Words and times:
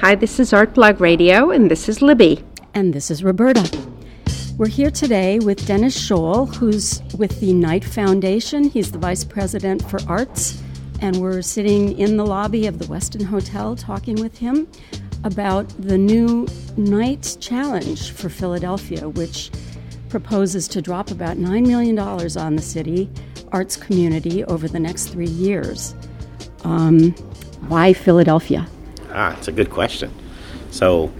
Hi, 0.00 0.14
this 0.14 0.38
is 0.38 0.52
Art 0.52 0.74
Blog 0.74 1.00
Radio, 1.00 1.50
and 1.50 1.68
this 1.68 1.88
is 1.88 2.00
Libby. 2.00 2.44
And 2.72 2.94
this 2.94 3.10
is 3.10 3.24
Roberta. 3.24 3.68
We're 4.56 4.68
here 4.68 4.92
today 4.92 5.40
with 5.40 5.66
Dennis 5.66 5.98
Scholl, 5.98 6.54
who's 6.54 7.02
with 7.18 7.40
the 7.40 7.52
Knight 7.52 7.84
Foundation. 7.84 8.62
He's 8.62 8.92
the 8.92 8.98
Vice 8.98 9.24
President 9.24 9.84
for 9.90 9.98
Arts, 10.06 10.62
and 11.00 11.16
we're 11.16 11.42
sitting 11.42 11.98
in 11.98 12.16
the 12.16 12.24
lobby 12.24 12.68
of 12.68 12.78
the 12.78 12.84
Westin 12.84 13.24
Hotel 13.24 13.74
talking 13.74 14.14
with 14.20 14.38
him 14.38 14.68
about 15.24 15.68
the 15.80 15.98
new 15.98 16.46
Knight 16.76 17.36
Challenge 17.40 18.12
for 18.12 18.28
Philadelphia, 18.28 19.08
which 19.08 19.50
proposes 20.08 20.68
to 20.68 20.80
drop 20.80 21.10
about 21.10 21.38
$9 21.38 21.66
million 21.66 21.98
on 21.98 22.54
the 22.54 22.62
city 22.62 23.10
arts 23.50 23.76
community 23.76 24.44
over 24.44 24.68
the 24.68 24.78
next 24.78 25.08
three 25.08 25.26
years. 25.26 25.96
Um, 26.62 27.10
why 27.66 27.92
Philadelphia? 27.92 28.68
Ah, 29.10 29.36
it's 29.36 29.48
a 29.48 29.52
good 29.52 29.70
question. 29.70 30.12
So, 30.70 31.12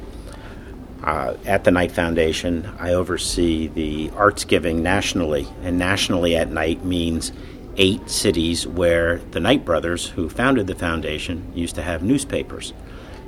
uh, 1.03 1.35
at 1.47 1.65
the 1.65 1.71
Knight 1.71 1.93
Foundation, 1.93 2.69
I 2.79 2.93
oversee 2.93 3.69
the 3.69 4.11
arts 4.17 4.45
giving 4.45 4.83
nationally, 4.83 5.49
and 5.63 5.79
nationally 5.79 6.37
at 6.37 6.51
Knight 6.51 6.85
means 6.85 7.33
eight 7.77 8.11
cities 8.11 8.67
where 8.67 9.19
the 9.31 9.41
Knight 9.41 9.65
brothers, 9.65 10.07
who 10.07 10.29
founded 10.29 10.67
the 10.67 10.75
foundation, 10.75 11.51
used 11.55 11.77
to 11.77 11.83
have 11.83 12.03
newspapers. 12.03 12.73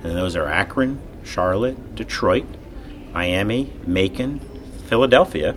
And 0.03 0.17
those 0.17 0.37
are 0.37 0.47
Akron, 0.47 1.01
Charlotte, 1.25 1.95
Detroit, 1.95 2.47
Miami, 3.13 3.73
Macon, 3.87 4.41
Philadelphia, 4.87 5.55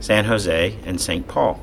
San 0.00 0.24
Jose, 0.24 0.76
and 0.84 1.00
St. 1.00 1.28
Paul. 1.28 1.60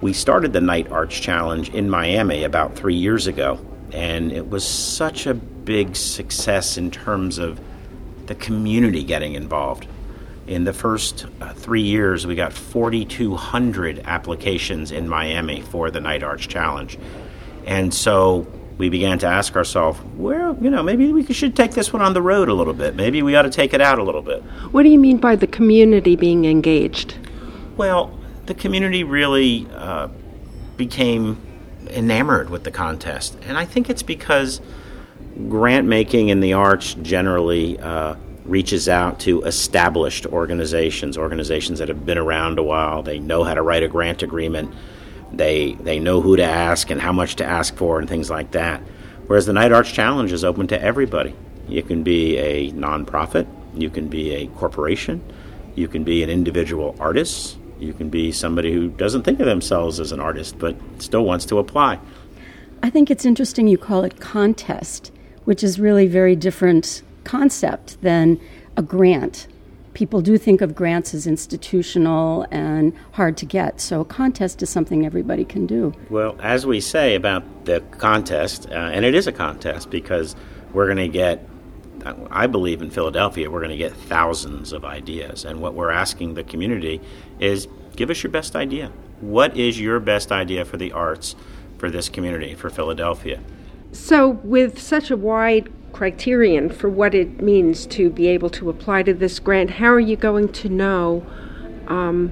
We 0.00 0.12
started 0.12 0.52
the 0.52 0.60
Knight 0.60 0.90
Arts 0.90 1.18
Challenge 1.18 1.68
in 1.70 1.90
Miami 1.90 2.44
about 2.44 2.76
three 2.76 2.94
years 2.94 3.26
ago, 3.26 3.58
and 3.94 4.32
it 4.32 4.50
was 4.50 4.66
such 4.66 5.26
a 5.26 5.34
big 5.34 5.94
success 5.94 6.76
in 6.76 6.90
terms 6.90 7.38
of 7.38 7.60
the 8.26 8.34
community 8.34 9.04
getting 9.04 9.34
involved. 9.34 9.86
In 10.48 10.64
the 10.64 10.72
first 10.72 11.26
uh, 11.40 11.54
three 11.54 11.82
years, 11.82 12.26
we 12.26 12.34
got 12.34 12.52
4,200 12.52 14.00
applications 14.04 14.90
in 14.90 15.08
Miami 15.08 15.62
for 15.62 15.90
the 15.92 16.00
Knight 16.00 16.24
Arts 16.24 16.46
Challenge. 16.46 16.98
And 17.66 17.94
so 17.94 18.46
we 18.78 18.88
began 18.88 19.20
to 19.20 19.26
ask 19.26 19.54
ourselves, 19.54 20.00
well, 20.16 20.58
you 20.60 20.70
know, 20.70 20.82
maybe 20.82 21.12
we 21.12 21.24
should 21.32 21.54
take 21.54 21.70
this 21.70 21.92
one 21.92 22.02
on 22.02 22.14
the 22.14 22.22
road 22.22 22.48
a 22.48 22.54
little 22.54 22.74
bit. 22.74 22.96
Maybe 22.96 23.22
we 23.22 23.36
ought 23.36 23.42
to 23.42 23.50
take 23.50 23.72
it 23.72 23.80
out 23.80 24.00
a 24.00 24.02
little 24.02 24.22
bit. 24.22 24.42
What 24.72 24.82
do 24.82 24.88
you 24.88 24.98
mean 24.98 25.18
by 25.18 25.36
the 25.36 25.46
community 25.46 26.16
being 26.16 26.44
engaged? 26.46 27.14
Well, 27.76 28.18
the 28.46 28.54
community 28.54 29.04
really 29.04 29.68
uh, 29.72 30.08
became 30.76 31.38
enamored 31.88 32.50
with 32.50 32.64
the 32.64 32.70
contest. 32.70 33.36
And 33.46 33.56
I 33.56 33.64
think 33.64 33.90
it's 33.90 34.02
because 34.02 34.60
grant 35.48 35.86
making 35.86 36.28
in 36.28 36.40
the 36.40 36.52
arts 36.52 36.94
generally 36.94 37.78
uh, 37.78 38.16
reaches 38.44 38.88
out 38.88 39.20
to 39.20 39.42
established 39.42 40.26
organizations, 40.26 41.16
organizations 41.16 41.78
that 41.78 41.88
have 41.88 42.04
been 42.04 42.18
around 42.18 42.58
a 42.58 42.62
while. 42.62 43.02
They 43.02 43.18
know 43.18 43.44
how 43.44 43.54
to 43.54 43.62
write 43.62 43.82
a 43.82 43.88
grant 43.88 44.22
agreement 44.22 44.74
they 45.36 45.72
they 45.74 45.98
know 45.98 46.20
who 46.20 46.36
to 46.36 46.44
ask 46.44 46.90
and 46.90 47.00
how 47.00 47.12
much 47.12 47.36
to 47.36 47.44
ask 47.44 47.74
for 47.76 47.98
and 47.98 48.08
things 48.08 48.30
like 48.30 48.52
that. 48.52 48.80
Whereas 49.26 49.46
the 49.46 49.52
Knight 49.52 49.72
Arts 49.72 49.90
Challenge 49.90 50.32
is 50.32 50.44
open 50.44 50.66
to 50.68 50.80
everybody. 50.80 51.34
You 51.68 51.82
can 51.82 52.02
be 52.02 52.36
a 52.36 52.70
nonprofit, 52.72 53.46
you 53.74 53.88
can 53.90 54.08
be 54.08 54.34
a 54.34 54.46
corporation, 54.48 55.22
you 55.74 55.88
can 55.88 56.04
be 56.04 56.22
an 56.22 56.30
individual 56.30 56.94
artist, 57.00 57.56
you 57.84 57.92
can 57.92 58.10
be 58.10 58.32
somebody 58.32 58.72
who 58.72 58.88
doesn't 58.88 59.22
think 59.22 59.40
of 59.40 59.46
themselves 59.46 60.00
as 60.00 60.12
an 60.12 60.20
artist 60.20 60.58
but 60.58 60.76
still 60.98 61.24
wants 61.24 61.44
to 61.46 61.58
apply. 61.58 61.98
I 62.82 62.90
think 62.90 63.10
it's 63.10 63.24
interesting 63.24 63.68
you 63.68 63.78
call 63.78 64.04
it 64.04 64.20
contest, 64.20 65.12
which 65.44 65.62
is 65.62 65.78
really 65.78 66.06
very 66.06 66.36
different 66.36 67.02
concept 67.24 68.00
than 68.02 68.40
a 68.76 68.82
grant 68.82 69.46
people 69.94 70.20
do 70.20 70.36
think 70.36 70.60
of 70.60 70.74
grants 70.74 71.14
as 71.14 71.26
institutional 71.26 72.46
and 72.50 72.92
hard 73.12 73.36
to 73.38 73.46
get. 73.46 73.80
So 73.80 74.02
a 74.02 74.04
contest 74.04 74.62
is 74.62 74.68
something 74.68 75.06
everybody 75.06 75.44
can 75.44 75.66
do. 75.66 75.94
Well, 76.10 76.36
as 76.42 76.66
we 76.66 76.80
say 76.80 77.14
about 77.14 77.64
the 77.64 77.80
contest, 77.98 78.68
uh, 78.68 78.74
and 78.74 79.04
it 79.04 79.14
is 79.14 79.26
a 79.26 79.32
contest 79.32 79.90
because 79.90 80.36
we're 80.72 80.86
going 80.86 80.98
to 80.98 81.08
get, 81.08 81.48
I 82.30 82.46
believe 82.46 82.82
in 82.82 82.90
Philadelphia, 82.90 83.50
we're 83.50 83.60
going 83.60 83.70
to 83.70 83.76
get 83.76 83.92
thousands 83.92 84.72
of 84.72 84.84
ideas. 84.84 85.44
And 85.44 85.60
what 85.60 85.74
we're 85.74 85.92
asking 85.92 86.34
the 86.34 86.44
community 86.44 87.00
is 87.38 87.68
give 87.96 88.10
us 88.10 88.22
your 88.22 88.30
best 88.30 88.56
idea. 88.56 88.92
What 89.20 89.56
is 89.56 89.80
your 89.80 90.00
best 90.00 90.32
idea 90.32 90.64
for 90.64 90.76
the 90.76 90.92
arts 90.92 91.36
for 91.78 91.90
this 91.90 92.08
community, 92.08 92.54
for 92.54 92.70
Philadelphia? 92.70 93.40
So, 93.92 94.28
with 94.28 94.80
such 94.80 95.10
a 95.10 95.16
wide 95.16 95.70
criterion 95.92 96.68
for 96.68 96.90
what 96.90 97.14
it 97.14 97.40
means 97.40 97.86
to 97.86 98.10
be 98.10 98.26
able 98.26 98.50
to 98.50 98.68
apply 98.68 99.04
to 99.04 99.14
this 99.14 99.38
grant, 99.38 99.70
how 99.70 99.86
are 99.86 100.00
you 100.00 100.16
going 100.16 100.48
to 100.52 100.68
know 100.68 101.24
um, 101.86 102.30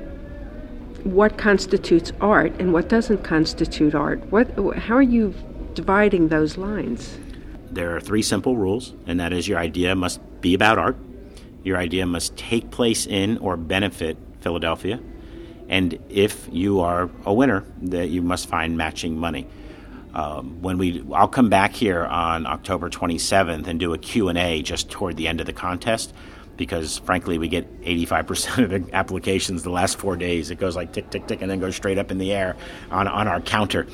what 1.05 1.39
constitutes 1.39 2.13
art 2.21 2.53
and 2.59 2.73
what 2.73 2.89
doesn't 2.89 3.23
constitute 3.23 3.95
art? 3.95 4.21
What, 4.31 4.51
how 4.77 4.97
are 4.97 5.03
you 5.03 5.35
dividing 5.75 6.29
those 6.29 6.57
lines? 6.57 7.19
There 7.71 7.97
are 7.97 8.01
three 8.01 8.23
simple 8.23 8.57
rules, 8.57 8.95
and 9.07 9.19
that 9.21 9.33
is 9.33 9.49
your 9.49 9.59
idea 9.59 9.95
must 9.95 10.21
be 10.41 10.55
about 10.55 10.79
art, 10.79 10.97
your 11.63 11.79
idea 11.79 12.05
must 12.05 12.37
take 12.37 12.71
place 12.71 13.07
in 13.07 13.39
or 13.39 13.57
benefit 13.57 14.19
Philadelphia, 14.41 15.01
and 15.69 15.99
if 16.09 16.49
you 16.53 16.81
are 16.81 17.11
a 17.25 17.33
winner, 17.33 17.65
that 17.83 18.09
you 18.09 18.23
must 18.23 18.49
find 18.49 18.77
matching 18.77 19.17
money. 19.17 19.47
Um, 20.15 20.61
when 20.61 20.77
we, 20.77 21.03
I'll 21.13 21.29
come 21.29 21.49
back 21.49 21.73
here 21.73 22.05
on 22.05 22.47
October 22.47 22.91
27th 22.91 23.67
and 23.67 23.81
do 23.81 23.95
a 23.95 23.99
Q&A 23.99 24.63
just 24.63 24.91
toward 24.91 25.17
the 25.17 25.27
end 25.27 25.41
of 25.41 25.47
the 25.47 25.55
contest 25.55 26.13
because 26.59 26.99
frankly 26.99 27.39
we 27.39 27.49
get 27.49 27.81
85% 27.81 28.65
of 28.65 28.71
the 28.71 28.95
applications 28.95 29.63
the 29.63 29.71
last 29.71 29.99
four 29.99 30.17
days. 30.17 30.51
It 30.51 30.59
goes 30.59 30.77
like 30.77 30.93
tick, 30.93 31.11
tick, 31.11 31.27
tick, 31.27 31.41
and 31.41 31.51
then 31.51 31.61
goes 31.61 31.77
straight 31.77 31.97
up 31.97 32.11
in 32.11 32.19
the 32.19 32.33
air 32.33 32.57
on, 32.91 33.09
on 33.09 33.27
our 33.27 33.41
counter. 33.41 33.87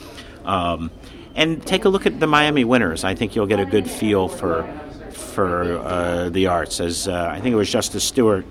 Um, 0.45 0.91
and 1.35 1.65
take 1.65 1.85
a 1.85 1.89
look 1.89 2.05
at 2.05 2.19
the 2.19 2.27
Miami 2.27 2.65
winners. 2.65 3.05
I 3.05 3.15
think 3.15 3.37
you'll 3.37 3.47
get 3.47 3.61
a 3.61 3.67
good 3.67 3.89
feel 3.89 4.29
for 4.29 4.69
for 5.13 5.79
uh, 5.79 6.29
the 6.31 6.47
arts. 6.47 6.81
As 6.81 7.07
uh, 7.07 7.29
I 7.31 7.41
think 7.41 7.53
it 7.53 7.57
was 7.57 7.71
Justice 7.71 8.05
Stewart 8.05 8.45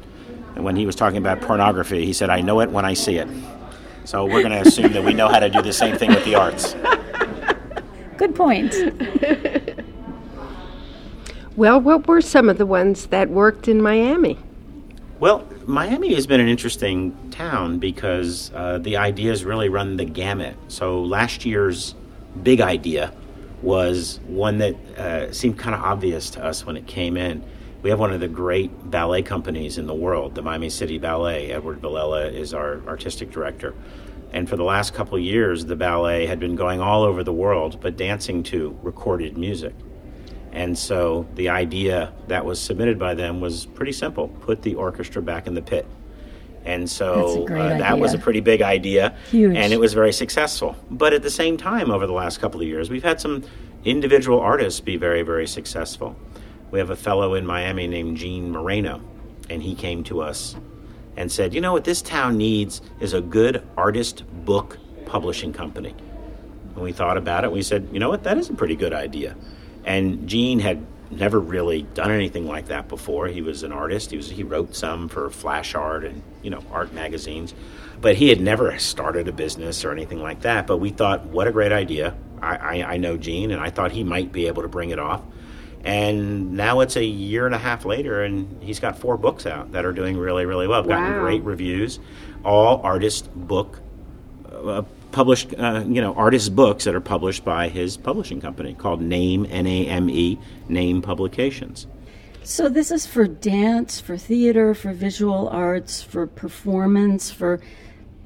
when 0.63 0.75
he 0.75 0.85
was 0.85 0.95
talking 0.95 1.17
about 1.17 1.41
pornography, 1.41 2.05
he 2.05 2.13
said, 2.13 2.29
"I 2.29 2.41
know 2.41 2.61
it 2.61 2.71
when 2.71 2.85
I 2.85 2.93
see 2.93 3.17
it." 3.17 3.27
So 4.05 4.25
we're 4.25 4.41
going 4.41 4.53
to 4.53 4.67
assume 4.67 4.93
that 4.93 5.03
we 5.03 5.13
know 5.13 5.27
how 5.27 5.39
to 5.39 5.49
do 5.49 5.61
the 5.61 5.73
same 5.73 5.97
thing 5.97 6.11
with 6.11 6.23
the 6.23 6.35
arts. 6.35 6.75
Good 8.17 8.35
point. 8.35 8.73
well, 11.57 11.81
what 11.81 12.07
were 12.07 12.21
some 12.21 12.49
of 12.49 12.57
the 12.57 12.65
ones 12.65 13.07
that 13.07 13.29
worked 13.29 13.67
in 13.67 13.81
Miami? 13.81 14.37
Well, 15.19 15.45
Miami 15.65 16.13
has 16.13 16.25
been 16.25 16.39
an 16.39 16.47
interesting 16.47 17.31
town 17.31 17.79
because 17.79 18.51
uh, 18.53 18.77
the 18.77 18.97
ideas 18.97 19.43
really 19.43 19.67
run 19.67 19.97
the 19.97 20.05
gamut. 20.05 20.55
So 20.67 21.01
last 21.03 21.45
year's 21.45 21.93
big 22.43 22.61
idea 22.61 23.11
was 23.61 24.19
one 24.27 24.59
that 24.59 24.75
uh, 24.97 25.33
seemed 25.33 25.57
kind 25.57 25.75
of 25.75 25.81
obvious 25.81 26.29
to 26.31 26.45
us 26.45 26.65
when 26.65 26.77
it 26.77 26.87
came 26.87 27.17
in. 27.17 27.43
We 27.81 27.89
have 27.91 27.99
one 27.99 28.11
of 28.11 28.19
the 28.19 28.27
great 28.27 28.89
ballet 28.89 29.21
companies 29.21 29.77
in 29.77 29.85
the 29.85 29.93
world, 29.93 30.35
the 30.35 30.41
Miami 30.41 30.69
City 30.69 30.97
Ballet. 30.97 31.51
Edward 31.51 31.79
Villella 31.79 32.27
is 32.27 32.53
our 32.53 32.81
artistic 32.87 33.31
director. 33.31 33.75
And 34.33 34.49
for 34.49 34.57
the 34.57 34.63
last 34.63 34.93
couple 34.93 35.15
of 35.15 35.23
years, 35.23 35.65
the 35.65 35.75
ballet 35.75 36.25
had 36.25 36.39
been 36.39 36.55
going 36.55 36.81
all 36.81 37.03
over 37.03 37.23
the 37.23 37.33
world, 37.33 37.79
but 37.79 37.95
dancing 37.95 38.43
to 38.43 38.77
recorded 38.81 39.37
music. 39.37 39.73
And 40.51 40.77
so 40.77 41.27
the 41.35 41.49
idea 41.49 42.13
that 42.27 42.43
was 42.43 42.59
submitted 42.59 42.97
by 42.97 43.13
them 43.13 43.41
was 43.41 43.65
pretty 43.67 43.91
simple 43.91 44.27
put 44.27 44.63
the 44.63 44.75
orchestra 44.75 45.21
back 45.21 45.45
in 45.45 45.53
the 45.53 45.61
pit. 45.61 45.85
And 46.65 46.89
so 46.89 47.47
uh, 47.47 47.77
that 47.77 47.97
was 47.97 48.13
a 48.13 48.17
pretty 48.17 48.41
big 48.41 48.61
idea. 48.61 49.15
Huge. 49.31 49.55
And 49.55 49.71
it 49.71 49.79
was 49.79 49.93
very 49.93 50.11
successful. 50.11 50.75
But 50.91 51.13
at 51.13 51.21
the 51.21 51.29
same 51.29 51.55
time, 51.55 51.91
over 51.91 52.05
the 52.05 52.13
last 52.13 52.41
couple 52.41 52.59
of 52.59 52.67
years, 52.67 52.89
we've 52.89 53.03
had 53.03 53.21
some 53.21 53.43
individual 53.85 54.39
artists 54.41 54.81
be 54.81 54.97
very, 54.97 55.21
very 55.21 55.47
successful. 55.47 56.17
We 56.71 56.79
have 56.79 56.89
a 56.89 56.95
fellow 56.95 57.33
in 57.33 57.45
Miami 57.45 57.87
named 57.87 58.17
Gene 58.17 58.51
Moreno, 58.51 59.01
and 59.49 59.63
he 59.63 59.75
came 59.75 60.03
to 60.05 60.21
us 60.21 60.55
and 61.15 61.31
said, 61.31 61.53
you 61.53 61.61
know 61.61 61.73
what 61.73 61.83
this 61.83 62.01
town 62.01 62.37
needs 62.37 62.81
is 62.99 63.13
a 63.13 63.21
good 63.21 63.65
artist 63.75 64.23
book 64.45 64.77
publishing 65.05 65.53
company. 65.53 65.95
And 66.75 66.83
we 66.83 66.91
thought 66.91 67.17
about 67.17 67.43
it. 67.43 67.51
We 67.51 67.63
said, 67.63 67.89
you 67.91 67.99
know 67.99 68.09
what, 68.09 68.23
that 68.23 68.37
is 68.37 68.49
a 68.49 68.53
pretty 68.53 68.75
good 68.75 68.93
idea. 68.93 69.35
And 69.83 70.27
Gene 70.27 70.59
had 70.59 70.85
never 71.09 71.39
really 71.39 71.83
done 71.83 72.11
anything 72.11 72.45
like 72.45 72.67
that 72.67 72.87
before. 72.87 73.27
He 73.27 73.41
was 73.41 73.63
an 73.63 73.71
artist. 73.71 74.11
He 74.11 74.17
was 74.17 74.29
he 74.29 74.43
wrote 74.43 74.75
some 74.75 75.07
for 75.07 75.29
Flash 75.29 75.75
Art 75.75 76.03
and 76.03 76.21
you 76.41 76.49
know 76.49 76.63
art 76.71 76.93
magazines, 76.93 77.53
but 78.01 78.15
he 78.15 78.29
had 78.29 78.41
never 78.41 78.77
started 78.79 79.27
a 79.27 79.31
business 79.31 79.85
or 79.85 79.91
anything 79.91 80.21
like 80.21 80.41
that. 80.41 80.67
But 80.67 80.77
we 80.77 80.89
thought, 80.89 81.25
what 81.27 81.47
a 81.47 81.51
great 81.51 81.71
idea! 81.71 82.15
I, 82.41 82.57
I, 82.57 82.93
I 82.93 82.97
know 82.97 83.17
Gene, 83.17 83.51
and 83.51 83.61
I 83.61 83.69
thought 83.69 83.91
he 83.91 84.03
might 84.03 84.31
be 84.31 84.47
able 84.47 84.61
to 84.63 84.67
bring 84.67 84.89
it 84.89 84.99
off. 84.99 85.21
And 85.83 86.53
now 86.53 86.81
it's 86.81 86.95
a 86.97 87.03
year 87.03 87.45
and 87.45 87.55
a 87.55 87.57
half 87.57 87.85
later, 87.85 88.23
and 88.23 88.61
he's 88.61 88.79
got 88.79 88.97
four 88.99 89.17
books 89.17 89.45
out 89.45 89.71
that 89.71 89.85
are 89.85 89.93
doing 89.93 90.17
really, 90.17 90.45
really 90.45 90.67
well. 90.67 90.83
Wow. 90.83 90.97
Gotten 90.97 91.19
great 91.19 91.43
reviews. 91.43 91.99
All 92.43 92.81
artist 92.81 93.33
book 93.33 93.79
uh, 94.51 94.83
published, 95.11 95.53
uh, 95.57 95.83
you 95.87 96.01
know, 96.01 96.13
artist 96.15 96.55
books 96.55 96.83
that 96.83 96.95
are 96.95 97.01
published 97.01 97.45
by 97.45 97.69
his 97.69 97.95
publishing 97.95 98.41
company 98.41 98.73
called 98.73 99.01
Name 99.01 99.45
N 99.49 99.65
A 99.65 99.87
M 99.87 100.09
E 100.09 100.37
Name 100.67 101.01
Publications. 101.01 101.87
So 102.43 102.69
this 102.69 102.91
is 102.91 103.05
for 103.05 103.27
dance, 103.27 103.99
for 103.99 104.17
theater, 104.17 104.73
for 104.73 104.93
visual 104.93 105.49
arts, 105.49 106.01
for 106.01 106.27
performance, 106.27 107.31
for 107.31 107.59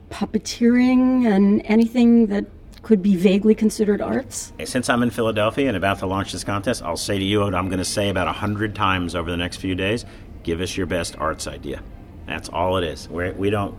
puppeteering, 0.09 1.25
and 1.25 1.61
anything 1.65 2.27
that 2.27 2.45
could 2.83 3.01
be 3.01 3.15
vaguely 3.15 3.55
considered 3.55 4.01
arts? 4.01 4.53
Since 4.63 4.89
I'm 4.89 5.03
in 5.03 5.09
Philadelphia 5.09 5.67
and 5.67 5.77
about 5.77 5.99
to 5.99 6.07
launch 6.07 6.31
this 6.31 6.43
contest, 6.43 6.81
I'll 6.81 6.97
say 6.97 7.17
to 7.17 7.23
you 7.23 7.41
what 7.41 7.53
I'm 7.53 7.67
going 7.67 7.79
to 7.79 7.85
say 7.85 8.09
about 8.09 8.27
a 8.27 8.33
hundred 8.33 8.75
times 8.75 9.15
over 9.15 9.29
the 9.29 9.37
next 9.37 9.57
few 9.57 9.75
days. 9.75 10.05
Give 10.43 10.61
us 10.61 10.75
your 10.75 10.87
best 10.87 11.15
arts 11.17 11.47
idea. 11.47 11.83
That's 12.25 12.49
all 12.49 12.77
it 12.77 12.83
is. 12.83 13.07
We're, 13.09 13.33
we 13.33 13.49
don't. 13.49 13.77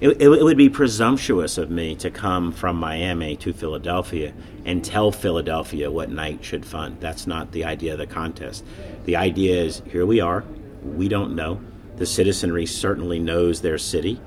It, 0.00 0.20
it, 0.20 0.28
would 0.28 0.56
be 0.56 0.68
presumptuous 0.68 1.56
of 1.56 1.70
me 1.70 1.94
to 1.96 2.10
come 2.10 2.52
from 2.52 2.76
Miami 2.76 3.36
to 3.36 3.52
Philadelphia 3.52 4.34
and 4.64 4.84
tell 4.84 5.12
Philadelphia 5.12 5.90
what 5.90 6.10
Knight 6.10 6.44
should 6.44 6.66
fund. 6.66 6.98
That's 7.00 7.26
not 7.26 7.52
the 7.52 7.64
idea 7.64 7.92
of 7.92 7.98
the 7.98 8.06
contest. 8.06 8.64
The 9.04 9.16
idea 9.16 9.62
is 9.62 9.82
here 9.90 10.04
we 10.04 10.20
are. 10.20 10.44
We 10.82 11.08
don't 11.08 11.34
know. 11.34 11.60
The 11.96 12.06
citizenry 12.06 12.66
certainly 12.66 13.20
knows 13.20 13.60
their 13.62 13.78
city. 13.78 14.20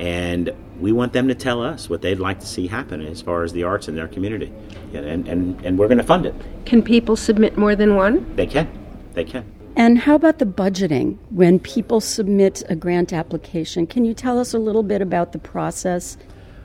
And 0.00 0.54
we 0.80 0.92
want 0.92 1.12
them 1.12 1.28
to 1.28 1.34
tell 1.34 1.62
us 1.62 1.90
what 1.90 2.00
they'd 2.00 2.18
like 2.18 2.40
to 2.40 2.46
see 2.46 2.66
happen 2.66 3.02
as 3.02 3.20
far 3.20 3.42
as 3.42 3.52
the 3.52 3.64
arts 3.64 3.86
in 3.86 3.96
their 3.96 4.08
community. 4.08 4.50
And, 4.94 5.28
and, 5.28 5.60
and 5.62 5.78
we're 5.78 5.88
going 5.88 5.98
to 5.98 6.04
fund 6.04 6.24
it. 6.24 6.34
Can 6.64 6.80
people 6.80 7.16
submit 7.16 7.58
more 7.58 7.76
than 7.76 7.96
one? 7.96 8.34
They 8.34 8.46
can. 8.46 8.66
They 9.12 9.24
can. 9.24 9.44
And 9.76 9.98
how 9.98 10.14
about 10.14 10.38
the 10.38 10.46
budgeting 10.46 11.18
when 11.28 11.58
people 11.58 12.00
submit 12.00 12.62
a 12.70 12.74
grant 12.74 13.12
application? 13.12 13.86
Can 13.86 14.06
you 14.06 14.14
tell 14.14 14.38
us 14.38 14.54
a 14.54 14.58
little 14.58 14.82
bit 14.82 15.02
about 15.02 15.32
the 15.32 15.38
process? 15.38 16.16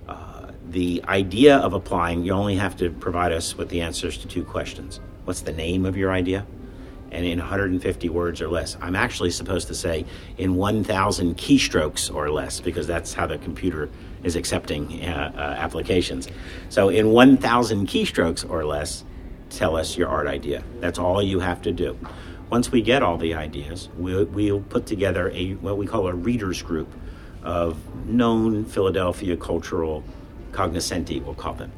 Uh, 0.08 0.52
the 0.70 1.04
idea 1.10 1.58
of 1.58 1.74
applying, 1.74 2.24
you 2.24 2.32
only 2.32 2.56
have 2.56 2.78
to 2.78 2.90
provide 2.90 3.34
us 3.34 3.58
with 3.58 3.68
the 3.68 3.82
answers 3.82 4.18
to 4.20 4.30
two 4.30 4.46
questions. 4.46 5.02
What's 5.26 5.42
the 5.42 5.52
name 5.52 5.86
of 5.86 5.98
your 5.98 6.14
idea? 6.14 6.46
And 7.12 7.26
in 7.26 7.40
150 7.40 8.10
words 8.10 8.42
or 8.42 8.50
less. 8.50 8.78
I'm 8.82 8.96
actually 8.96 9.32
supposed 9.32 9.68
to 9.70 9.76
say 9.76 10.06
in 10.38 10.56
1,000 10.56 11.38
keystrokes 11.38 12.14
or 12.14 12.30
less 12.30 12.60
because 12.60 12.88
that's 12.88 13.14
how 13.14 13.28
the 13.28 13.38
computer 13.38 13.90
is 14.24 14.36
accepting 14.36 15.04
uh, 15.04 15.32
uh, 15.36 15.40
applications. 15.40 16.28
So 16.70 16.90
in 16.90 17.12
1,000 17.12 17.88
keystrokes 17.88 18.50
or 18.50 18.66
less, 18.66 19.04
tell 19.50 19.76
us 19.76 19.98
your 19.98 20.10
art 20.10 20.28
idea. 20.28 20.64
That's 20.80 21.00
all 21.00 21.22
you 21.22 21.40
have 21.40 21.62
to 21.64 21.72
do. 21.72 21.98
Once 22.50 22.72
we 22.72 22.82
get 22.82 23.02
all 23.02 23.18
the 23.18 23.34
ideas, 23.34 23.90
we'll, 23.98 24.26
we'll 24.26 24.62
put 24.62 24.86
together 24.86 25.32
a 25.32 25.54
what 25.56 25.78
we 25.78 25.88
call 25.88 26.08
a 26.08 26.14
readers 26.14 26.62
group 26.62 26.92
of 27.44 27.78
known 28.06 28.66
Philadelphia 28.66 29.38
cultural 29.38 30.04
cognoscenti, 30.52 31.20
we'll 31.20 31.36
call 31.36 31.54
them. 31.54 31.72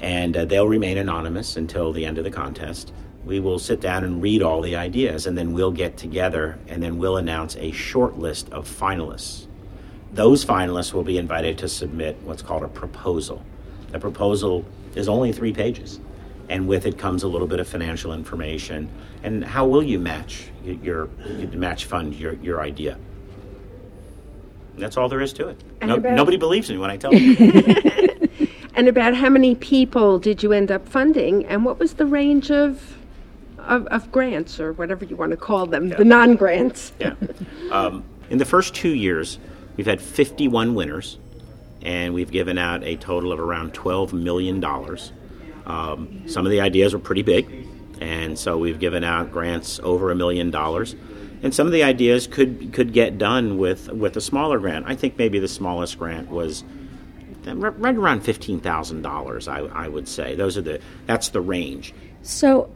And 0.00 0.36
uh, 0.36 0.44
they'll 0.46 0.68
remain 0.68 0.98
anonymous 0.98 1.56
until 1.56 1.92
the 1.92 2.06
end 2.06 2.16
of 2.16 2.24
the 2.24 2.30
contest 2.30 2.92
we 3.24 3.38
will 3.38 3.58
sit 3.58 3.80
down 3.80 4.04
and 4.04 4.22
read 4.22 4.42
all 4.42 4.62
the 4.62 4.76
ideas, 4.76 5.26
and 5.26 5.36
then 5.36 5.52
we'll 5.52 5.72
get 5.72 5.96
together 5.96 6.58
and 6.68 6.82
then 6.82 6.98
we'll 6.98 7.16
announce 7.16 7.56
a 7.56 7.70
short 7.70 8.18
list 8.18 8.50
of 8.50 8.68
finalists. 8.68 9.46
Those 10.12 10.44
finalists 10.44 10.92
will 10.92 11.04
be 11.04 11.18
invited 11.18 11.58
to 11.58 11.68
submit 11.68 12.16
what's 12.24 12.42
called 12.42 12.62
a 12.62 12.68
proposal. 12.68 13.44
The 13.92 14.00
proposal 14.00 14.64
is 14.94 15.08
only 15.08 15.32
three 15.32 15.52
pages, 15.52 16.00
and 16.48 16.66
with 16.66 16.86
it 16.86 16.98
comes 16.98 17.22
a 17.22 17.28
little 17.28 17.46
bit 17.46 17.60
of 17.60 17.68
financial 17.68 18.12
information. 18.12 18.90
And 19.22 19.44
how 19.44 19.66
will 19.66 19.82
you 19.82 20.00
match 20.00 20.48
your, 20.64 21.08
your 21.38 21.48
match 21.52 21.84
fund 21.84 22.14
your, 22.14 22.32
your 22.34 22.60
idea? 22.60 22.98
That's 24.78 24.96
all 24.96 25.08
there 25.08 25.20
is 25.20 25.32
to 25.34 25.48
it. 25.48 25.62
No, 25.82 25.96
about- 25.96 26.14
nobody 26.14 26.38
believes 26.38 26.70
me 26.70 26.78
when 26.78 26.90
I 26.90 26.96
tell 26.96 27.12
them. 27.12 27.36
and 28.74 28.88
about 28.88 29.14
how 29.14 29.28
many 29.28 29.54
people 29.54 30.18
did 30.18 30.42
you 30.42 30.52
end 30.52 30.72
up 30.72 30.88
funding, 30.88 31.44
and 31.46 31.64
what 31.64 31.78
was 31.78 31.94
the 31.94 32.06
range 32.06 32.50
of 32.50 32.96
of, 33.70 33.86
of 33.86 34.10
grants 34.12 34.60
or 34.60 34.72
whatever 34.74 35.04
you 35.04 35.16
want 35.16 35.30
to 35.30 35.36
call 35.36 35.64
them, 35.64 35.88
yeah. 35.88 35.96
the 35.96 36.04
non 36.04 36.36
grants. 36.36 36.92
yeah. 37.00 37.14
Um, 37.70 38.04
in 38.28 38.38
the 38.38 38.44
first 38.44 38.74
two 38.74 38.90
years, 38.90 39.38
we've 39.76 39.86
had 39.86 40.00
51 40.00 40.74
winners, 40.74 41.18
and 41.82 42.12
we've 42.12 42.30
given 42.30 42.58
out 42.58 42.82
a 42.82 42.96
total 42.96 43.32
of 43.32 43.38
around 43.38 43.72
$12 43.72 44.12
million. 44.12 44.62
Um, 45.66 46.24
some 46.26 46.44
of 46.44 46.50
the 46.50 46.60
ideas 46.60 46.92
were 46.92 46.98
pretty 46.98 47.22
big, 47.22 47.68
and 48.00 48.36
so 48.36 48.58
we've 48.58 48.80
given 48.80 49.04
out 49.04 49.30
grants 49.30 49.78
over 49.84 50.10
a 50.10 50.16
million 50.16 50.50
dollars. 50.50 50.96
And 51.42 51.54
some 51.54 51.66
of 51.66 51.72
the 51.72 51.84
ideas 51.84 52.26
could 52.26 52.72
could 52.74 52.92
get 52.92 53.16
done 53.16 53.56
with 53.56 53.88
with 53.88 54.16
a 54.16 54.20
smaller 54.20 54.58
grant. 54.58 54.84
I 54.86 54.94
think 54.94 55.16
maybe 55.16 55.38
the 55.38 55.48
smallest 55.48 55.98
grant 55.98 56.28
was 56.28 56.64
right 57.46 57.94
around 57.94 58.20
fifteen 58.22 58.60
thousand 58.60 59.00
dollars. 59.02 59.48
I, 59.48 59.60
I 59.60 59.88
would 59.88 60.06
say 60.06 60.34
those 60.34 60.58
are 60.58 60.62
the 60.62 60.80
that's 61.06 61.30
the 61.30 61.40
range. 61.40 61.94
So, 62.22 62.68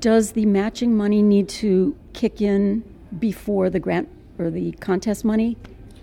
does 0.00 0.32
the 0.32 0.46
matching 0.46 0.96
money 0.96 1.22
need 1.22 1.48
to 1.48 1.96
kick 2.12 2.40
in 2.40 2.82
before 3.18 3.70
the 3.70 3.80
grant 3.80 4.08
or 4.38 4.50
the 4.50 4.72
contest 4.72 5.24
money 5.24 5.56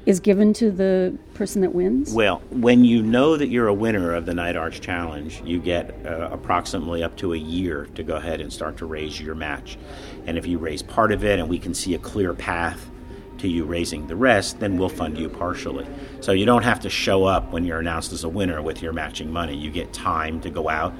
is 0.05 0.19
given 0.19 0.51
to 0.53 0.69
the 0.69 1.17
person 1.33 1.61
that 1.61 1.73
wins? 1.73 2.13
Well, 2.13 2.41
when 2.49 2.83
you 2.83 3.01
know 3.01 3.37
that 3.37 3.47
you're 3.47 3.67
a 3.67 3.73
winner 3.73 4.13
of 4.13 4.25
the 4.25 4.33
Knight 4.33 4.55
Arts 4.57 4.79
Challenge, 4.79 5.41
you 5.45 5.59
get 5.59 5.95
uh, 6.05 6.29
approximately 6.31 7.03
up 7.03 7.15
to 7.17 7.33
a 7.33 7.37
year 7.37 7.87
to 7.95 8.03
go 8.03 8.15
ahead 8.15 8.41
and 8.41 8.51
start 8.51 8.77
to 8.77 8.85
raise 8.85 9.19
your 9.19 9.35
match. 9.35 9.77
And 10.25 10.37
if 10.37 10.45
you 10.45 10.57
raise 10.57 10.81
part 10.81 11.11
of 11.11 11.23
it 11.23 11.39
and 11.39 11.47
we 11.47 11.57
can 11.57 11.73
see 11.73 11.93
a 11.93 11.99
clear 11.99 12.33
path 12.33 12.89
to 13.37 13.47
you 13.47 13.63
raising 13.63 14.07
the 14.07 14.15
rest, 14.15 14.59
then 14.59 14.77
we'll 14.77 14.89
fund 14.89 15.17
you 15.17 15.29
partially. 15.29 15.87
So 16.19 16.33
you 16.33 16.45
don't 16.45 16.63
have 16.63 16.81
to 16.81 16.89
show 16.89 17.23
up 17.25 17.51
when 17.51 17.63
you're 17.65 17.79
announced 17.79 18.11
as 18.11 18.23
a 18.23 18.29
winner 18.29 18.61
with 18.61 18.81
your 18.81 18.93
matching 18.93 19.31
money. 19.31 19.55
You 19.55 19.71
get 19.71 19.93
time 19.93 20.41
to 20.41 20.49
go 20.49 20.69
out 20.69 20.93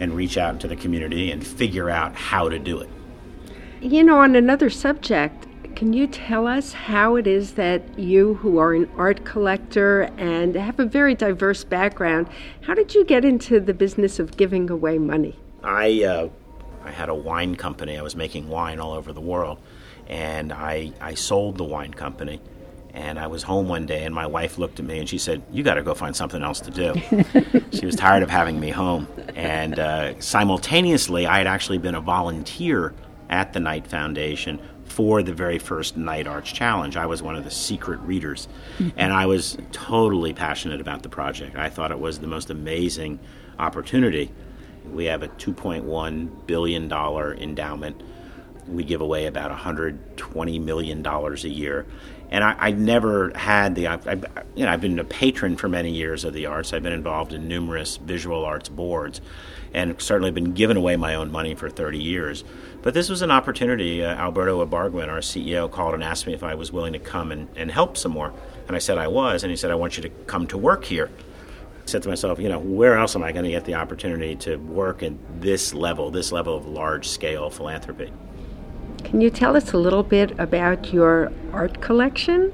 and 0.00 0.14
reach 0.14 0.36
out 0.36 0.54
into 0.54 0.68
the 0.68 0.76
community 0.76 1.30
and 1.30 1.46
figure 1.46 1.90
out 1.90 2.14
how 2.14 2.48
to 2.48 2.58
do 2.58 2.80
it. 2.80 2.88
You 3.80 4.04
know, 4.04 4.20
on 4.20 4.36
another 4.36 4.70
subject, 4.70 5.46
can 5.74 5.92
you 5.92 6.06
tell 6.06 6.46
us 6.46 6.72
how 6.72 7.16
it 7.16 7.26
is 7.26 7.54
that 7.54 7.98
you, 7.98 8.34
who 8.34 8.58
are 8.58 8.74
an 8.74 8.88
art 8.96 9.24
collector 9.24 10.02
and 10.16 10.54
have 10.54 10.78
a 10.78 10.84
very 10.84 11.14
diverse 11.14 11.64
background, 11.64 12.28
how 12.62 12.74
did 12.74 12.94
you 12.94 13.04
get 13.04 13.24
into 13.24 13.58
the 13.58 13.74
business 13.74 14.18
of 14.18 14.36
giving 14.36 14.70
away 14.70 14.98
money? 14.98 15.36
I, 15.64 16.04
uh, 16.04 16.28
I 16.84 16.90
had 16.90 17.08
a 17.08 17.14
wine 17.14 17.56
company. 17.56 17.96
I 17.96 18.02
was 18.02 18.14
making 18.14 18.48
wine 18.48 18.80
all 18.80 18.92
over 18.92 19.12
the 19.12 19.20
world, 19.20 19.58
and 20.08 20.52
I, 20.52 20.92
I 21.00 21.14
sold 21.14 21.58
the 21.58 21.64
wine 21.64 21.94
company 21.94 22.40
and 22.94 23.18
I 23.18 23.26
was 23.26 23.42
home 23.42 23.68
one 23.68 23.86
day, 23.86 24.04
and 24.04 24.14
my 24.14 24.26
wife 24.26 24.58
looked 24.58 24.78
at 24.78 24.86
me 24.86 24.98
and 24.98 25.08
she 25.08 25.18
said, 25.18 25.42
"You 25.50 25.62
got 25.62 25.74
to 25.74 25.82
go 25.82 25.94
find 25.94 26.14
something 26.14 26.42
else 26.42 26.60
to 26.60 26.70
do." 26.70 26.94
she 27.72 27.86
was 27.86 27.96
tired 27.96 28.22
of 28.22 28.30
having 28.30 28.60
me 28.60 28.70
home, 28.70 29.06
and 29.34 29.78
uh, 29.78 30.20
simultaneously, 30.20 31.26
I 31.26 31.38
had 31.38 31.46
actually 31.46 31.78
been 31.78 31.94
a 31.94 32.00
volunteer 32.00 32.94
at 33.30 33.52
the 33.52 33.60
Knight 33.60 33.86
Foundation 33.86 34.60
for 34.84 35.22
the 35.22 35.32
very 35.32 35.58
first 35.58 35.96
Knight 35.96 36.26
Arts 36.26 36.52
Challenge. 36.52 36.96
I 36.98 37.06
was 37.06 37.22
one 37.22 37.34
of 37.34 37.44
the 37.44 37.50
secret 37.50 37.98
readers, 38.00 38.46
and 38.96 39.12
I 39.12 39.26
was 39.26 39.56
totally 39.72 40.34
passionate 40.34 40.80
about 40.80 41.02
the 41.02 41.08
project. 41.08 41.56
I 41.56 41.70
thought 41.70 41.90
it 41.90 41.98
was 41.98 42.18
the 42.18 42.26
most 42.26 42.50
amazing 42.50 43.18
opportunity. 43.58 44.30
We 44.90 45.06
have 45.06 45.22
a 45.22 45.28
2.1 45.28 46.46
billion 46.46 46.88
dollar 46.88 47.34
endowment. 47.34 48.02
We 48.68 48.84
give 48.84 49.00
away 49.00 49.26
about 49.26 49.50
120 49.50 50.58
million 50.58 51.02
dollars 51.02 51.44
a 51.44 51.48
year 51.48 51.86
and 52.32 52.42
I, 52.42 52.56
I 52.58 52.70
never 52.70 53.30
had 53.36 53.74
the 53.74 53.88
I, 53.88 53.94
I, 54.06 54.14
you 54.54 54.64
know 54.64 54.72
I've 54.72 54.80
been 54.80 54.98
a 54.98 55.04
patron 55.04 55.58
for 55.58 55.68
many 55.68 55.90
years 55.90 56.24
of 56.24 56.32
the 56.32 56.46
arts. 56.46 56.72
I've 56.72 56.82
been 56.82 56.94
involved 56.94 57.34
in 57.34 57.46
numerous 57.46 57.98
visual 57.98 58.46
arts 58.46 58.70
boards, 58.70 59.20
and 59.74 60.00
certainly 60.00 60.30
been 60.30 60.54
given 60.54 60.78
away 60.78 60.96
my 60.96 61.14
own 61.14 61.30
money 61.30 61.54
for 61.54 61.68
30 61.68 61.98
years. 61.98 62.42
But 62.80 62.94
this 62.94 63.10
was 63.10 63.20
an 63.20 63.30
opportunity. 63.30 64.02
Uh, 64.02 64.14
Alberto 64.14 64.64
Ibargüen, 64.64 65.08
our 65.08 65.18
CEO, 65.18 65.70
called 65.70 65.92
and 65.92 66.02
asked 66.02 66.26
me 66.26 66.32
if 66.32 66.42
I 66.42 66.54
was 66.54 66.72
willing 66.72 66.94
to 66.94 66.98
come 66.98 67.32
and, 67.32 67.48
and 67.54 67.70
help 67.70 67.98
some 67.98 68.12
more, 68.12 68.32
and 68.66 68.74
I 68.74 68.78
said 68.78 68.96
I 68.96 69.08
was. 69.08 69.44
And 69.44 69.50
he 69.50 69.56
said 69.56 69.70
I 69.70 69.74
want 69.74 69.98
you 69.98 70.02
to 70.02 70.08
come 70.26 70.46
to 70.48 70.56
work 70.56 70.84
here. 70.84 71.10
I 71.10 71.86
said 71.86 72.02
to 72.04 72.08
myself, 72.08 72.38
you 72.38 72.48
know, 72.48 72.60
where 72.60 72.96
else 72.96 73.14
am 73.14 73.24
I 73.24 73.32
going 73.32 73.44
to 73.44 73.50
get 73.50 73.66
the 73.66 73.74
opportunity 73.74 74.36
to 74.36 74.56
work 74.56 75.02
at 75.02 75.12
this 75.42 75.74
level, 75.74 76.10
this 76.10 76.32
level 76.32 76.56
of 76.56 76.66
large 76.66 77.08
scale 77.08 77.50
philanthropy? 77.50 78.10
Can 79.12 79.20
you 79.20 79.28
tell 79.28 79.58
us 79.58 79.74
a 79.74 79.76
little 79.76 80.02
bit 80.02 80.32
about 80.40 80.90
your 80.90 81.30
art 81.52 81.82
collection? 81.82 82.50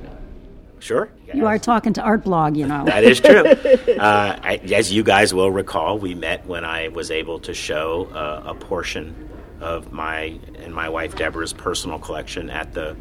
Sure. 0.81 1.09
You 1.33 1.47
are 1.47 1.57
talking 1.57 1.93
to 1.93 2.03
Art 2.03 2.25
Blog, 2.25 2.57
you 2.57 2.67
know. 2.67 2.85
that 2.85 3.05
is 3.05 3.21
true. 3.21 3.45
Uh, 3.99 4.39
I, 4.43 4.57
as 4.75 4.93
you 4.93 5.05
guys 5.05 5.33
will 5.33 5.53
recall, 5.53 5.99
we 5.99 6.17
met 6.17 6.45
when 6.47 6.65
I 6.65 6.89
was 6.89 7.13
able 7.13 7.39
to 7.41 7.55
show 7.55 8.07
uh, 8.07 8.43
a 8.47 8.55
portion 8.55 9.15
of 9.61 9.93
my 9.93 10.39
and 10.57 10.75
my 10.75 10.89
wife 10.89 11.15
Deborah's 11.17 11.53
personal 11.53 11.99
collection 12.01 12.51
at 12.51 12.75
the 12.75 12.97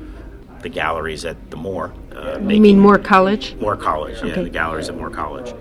the 0.62 0.70
galleries 0.70 1.26
at 1.26 1.50
the 1.50 1.58
Moore. 1.58 1.94
Uh, 2.16 2.38
you 2.40 2.62
mean 2.62 2.80
Moore 2.80 3.00
College? 3.00 3.56
Moore 3.56 3.76
College, 3.76 4.24
yeah, 4.24 4.42
the 4.42 4.50
galleries 4.50 4.90
at 4.90 4.96
Moore 4.96 5.10
College. 5.12 5.54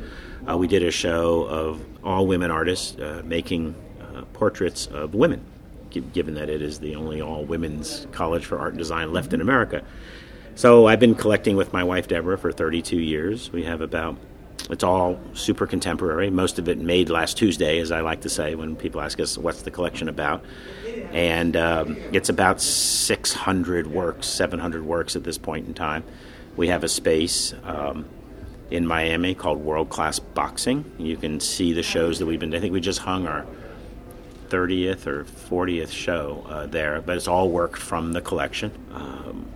Uh, 0.49 0.57
we 0.57 0.67
did 0.67 0.83
a 0.83 0.91
show 0.91 1.45
of 1.45 1.83
all 2.05 2.27
women 2.27 2.51
artists 2.51 2.99
uh, 2.99 3.23
making 3.25 3.75
uh, 4.01 4.23
portraits 4.33 4.87
of 4.87 5.15
women 5.15 5.43
given 5.91 6.35
that 6.35 6.49
it 6.49 6.63
is 6.63 6.81
the 6.81 6.95
only 6.95 7.21
all 7.21 7.45
women's 7.45 8.07
college 8.13 8.45
for 8.45 8.59
art 8.59 8.71
and 8.71 8.79
design 8.79 9.13
left 9.13 9.33
in 9.33 9.41
America. 9.41 9.83
So 10.55 10.87
I've 10.87 11.01
been 11.01 11.15
collecting 11.15 11.57
with 11.57 11.73
my 11.73 11.85
wife 11.85 12.09
Deborah 12.09 12.39
for 12.39 12.51
32 12.51 12.99
years. 12.99 13.53
We 13.53 13.65
have 13.65 13.81
about 13.81 14.17
It's 14.71 14.83
all 14.83 15.21
super 15.35 15.67
contemporary. 15.67 16.31
Most 16.31 16.59
of 16.59 16.69
it 16.69 16.79
made 16.79 17.11
last 17.11 17.37
Tuesday, 17.37 17.79
as 17.79 17.93
I 17.93 18.01
like 18.01 18.23
to 18.23 18.31
say 18.31 18.55
when 18.55 18.75
people 18.75 19.01
ask 19.01 19.21
us 19.21 19.37
what's 19.39 19.63
the 19.63 19.71
collection 19.71 20.09
about. 20.09 20.45
And 21.13 21.57
um, 21.57 21.97
it's 22.13 22.31
about 22.31 22.61
600 22.61 23.87
works, 23.87 24.27
700 24.27 24.85
works 24.85 25.15
at 25.15 25.25
this 25.25 25.39
point 25.39 25.69
in 25.69 25.75
time. 25.75 26.03
We 26.57 26.69
have 26.69 26.83
a 26.85 26.89
space 26.89 27.55
um, 27.65 28.07
in 28.71 28.87
Miami 28.87 29.35
called 29.35 29.59
World 29.61 29.91
Class 29.91 30.19
Boxing. 30.19 30.91
You 30.99 31.17
can 31.17 31.39
see 31.39 31.73
the 31.75 31.83
shows 31.83 32.19
that 32.19 32.27
we've 32.27 32.41
been. 32.41 32.55
I 32.55 32.61
think 32.61 32.73
we 32.73 32.81
just 32.81 33.01
hung 33.01 33.27
our 33.27 33.47
30th 34.47 35.07
or 35.07 35.25
40th 35.25 35.91
show 35.91 36.45
uh, 36.49 36.67
there, 36.67 37.01
but 37.01 37.17
it's 37.17 37.29
all 37.29 37.51
work 37.51 37.77
from 37.77 38.13
the 38.13 38.21
collection. 38.21 38.71
Um, 38.93 39.47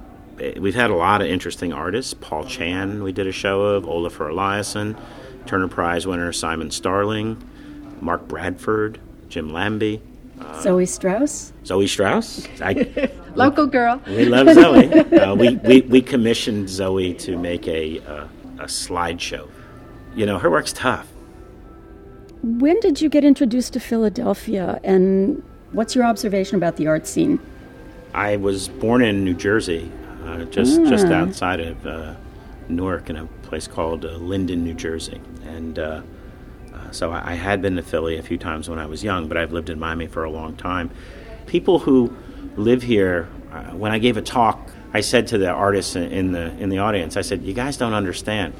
we've 0.60 0.74
had 0.74 0.90
a 0.90 0.94
lot 0.94 1.20
of 1.20 1.28
interesting 1.28 1.72
artists. 1.72 2.14
Paul 2.14 2.44
Chan, 2.44 3.02
we 3.02 3.12
did 3.12 3.26
a 3.26 3.32
show 3.32 3.62
of, 3.62 3.84
Olafur 3.84 4.30
Eliasson, 4.30 4.98
Turner 5.46 5.68
Prize 5.68 6.06
winner 6.06 6.32
Simon 6.32 6.70
Starling, 6.70 7.42
Mark 8.00 8.26
Bradford, 8.28 8.98
Jim 9.28 9.52
Lambie. 9.52 10.00
Uh, 10.40 10.60
Zoe 10.62 10.86
Strauss. 10.86 11.52
Zoe 11.66 11.86
Strauss. 11.86 12.46
I, 12.60 13.10
Local 13.34 13.66
girl. 13.66 14.00
We 14.06 14.24
love 14.24 14.52
Zoe. 14.54 14.92
Uh, 14.92 15.34
we, 15.34 15.56
we, 15.56 15.80
we 15.82 16.02
commissioned 16.02 16.68
Zoe 16.68 17.14
to 17.14 17.36
make 17.36 17.68
a, 17.68 18.00
uh, 18.00 18.26
a 18.58 18.64
slideshow. 18.64 19.48
You 20.14 20.26
know, 20.26 20.38
her 20.38 20.50
work's 20.50 20.72
tough. 20.72 21.06
When 22.42 22.80
did 22.80 23.02
you 23.02 23.08
get 23.08 23.24
introduced 23.24 23.74
to 23.74 23.80
Philadelphia, 23.80 24.80
and 24.82 25.42
what's 25.72 25.94
your 25.94 26.04
observation 26.04 26.56
about 26.56 26.76
the 26.76 26.86
art 26.86 27.06
scene? 27.06 27.38
I 28.14 28.36
was 28.36 28.68
born 28.68 29.02
in 29.02 29.24
New 29.24 29.34
Jersey, 29.34 29.92
uh, 30.24 30.44
just 30.44 30.82
just 30.84 31.06
ah. 31.06 31.12
outside 31.12 31.60
of 31.60 31.86
uh, 31.86 32.14
Newark, 32.68 33.10
in 33.10 33.16
a 33.16 33.26
place 33.42 33.66
called 33.66 34.06
uh, 34.06 34.12
Linden, 34.12 34.64
New 34.64 34.72
Jersey, 34.72 35.20
and 35.44 35.78
uh, 35.78 36.02
uh, 36.72 36.90
so 36.90 37.12
I, 37.12 37.32
I, 37.32 37.34
had 37.34 37.60
been 37.60 37.76
to 37.76 37.82
Philly 37.82 38.16
a 38.16 38.22
few 38.22 38.38
times 38.38 38.70
when 38.70 38.78
I 38.78 38.86
was 38.86 39.04
young, 39.04 39.28
but 39.28 39.36
I've 39.36 39.52
lived 39.52 39.68
in 39.68 39.78
Miami 39.78 40.06
for 40.06 40.24
a 40.24 40.30
long 40.30 40.56
time. 40.56 40.90
People 41.46 41.80
who 41.80 42.14
live 42.56 42.82
here, 42.82 43.28
uh, 43.52 43.64
when 43.72 43.92
I 43.92 43.98
gave 43.98 44.16
a 44.16 44.22
talk, 44.22 44.70
I 44.94 45.02
said 45.02 45.26
to 45.28 45.38
the 45.38 45.50
artists 45.50 45.94
in 45.94 46.32
the 46.32 46.56
in 46.56 46.70
the 46.70 46.78
audience, 46.78 47.18
I 47.18 47.20
said, 47.20 47.42
"You 47.42 47.52
guys 47.52 47.76
don't 47.76 47.94
understand." 47.94 48.54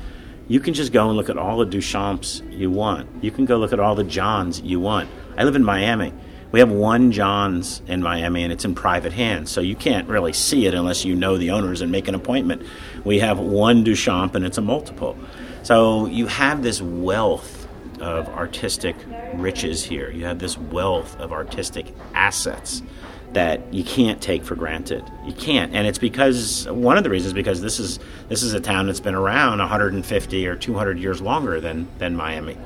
You 0.50 0.59
can 0.59 0.75
just 0.75 0.92
go 0.92 1.07
and 1.07 1.16
look 1.16 1.30
at 1.30 1.38
all 1.38 1.59
the 1.59 1.64
Duchamps 1.64 2.42
you 2.52 2.73
want. 2.73 3.23
You 3.23 3.30
can 3.30 3.45
go 3.45 3.57
look 3.57 3.73
at 3.73 3.78
all 3.78 3.95
the 3.95 4.02
Johns 4.02 4.61
you 4.61 4.80
want. 4.80 5.09
I 5.38 5.45
live 5.45 5.54
in 5.54 5.62
Miami. 5.62 6.12
We 6.50 6.59
have 6.59 6.73
one 6.73 7.12
John's 7.12 7.83
in 7.87 8.02
Miami, 8.02 8.42
and 8.42 8.52
it's 8.52 8.64
in 8.64 8.75
private 8.75 9.12
hands, 9.12 9.52
so 9.52 9.61
you 9.61 9.76
can't 9.76 10.09
really 10.09 10.33
see 10.33 10.66
it 10.66 10.75
unless 10.75 11.04
you 11.04 11.14
know 11.14 11.38
the 11.38 11.52
owners 11.52 11.83
and 11.83 11.92
make 11.92 12.09
an 12.09 12.16
appointment. 12.16 12.66
We 13.04 13.21
have 13.21 13.38
one 13.38 13.85
Duchamp, 13.85 14.35
and 14.35 14.45
it's 14.45 14.59
a 14.59 14.61
multiple. 14.61 15.16
So 15.62 16.07
you 16.07 16.26
have 16.26 16.64
this 16.64 16.83
wealth 16.83 17.69
of 18.00 18.28
artistic 18.30 18.97
riches 19.35 19.85
here. 19.85 20.11
You 20.11 20.25
have 20.25 20.40
this 20.40 20.59
wealth 20.59 21.16
of 21.21 21.30
artistic 21.30 21.95
assets 22.12 22.83
that 23.32 23.72
you 23.72 23.84
can't 23.84 24.20
take 24.20 24.44
for 24.44 24.54
granted. 24.54 25.04
You 25.25 25.32
can't, 25.32 25.75
and 25.75 25.87
it's 25.87 25.99
because 25.99 26.66
one 26.68 26.96
of 26.96 27.04
the 27.04 27.10
reasons 27.10 27.32
because 27.32 27.60
this 27.60 27.78
is 27.78 27.99
this 28.28 28.42
is 28.42 28.54
a 28.54 28.60
town 28.60 28.87
that's 28.87 29.00
been 29.00 29.14
around 29.14 29.58
150 29.58 30.46
or 30.46 30.56
200 30.56 30.99
years 30.99 31.20
longer 31.20 31.60
than 31.60 31.88
than 31.99 32.16
Miami, 32.16 32.56